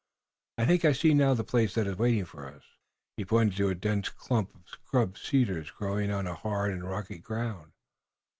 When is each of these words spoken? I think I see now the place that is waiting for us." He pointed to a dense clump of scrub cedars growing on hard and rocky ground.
I 0.57 0.65
think 0.65 0.83
I 0.83 0.93
see 0.93 1.13
now 1.13 1.35
the 1.35 1.43
place 1.43 1.75
that 1.75 1.85
is 1.85 1.95
waiting 1.95 2.25
for 2.25 2.47
us." 2.47 2.63
He 3.17 3.23
pointed 3.23 3.55
to 3.57 3.69
a 3.69 3.75
dense 3.75 4.09
clump 4.09 4.55
of 4.55 4.67
scrub 4.67 5.15
cedars 5.15 5.69
growing 5.69 6.09
on 6.09 6.25
hard 6.25 6.71
and 6.73 6.83
rocky 6.89 7.19
ground. 7.19 7.73